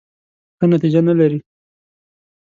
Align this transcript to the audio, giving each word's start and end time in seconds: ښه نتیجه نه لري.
ښه 0.57 0.65
نتیجه 0.73 1.01
نه 1.07 1.13
لري. 1.19 1.39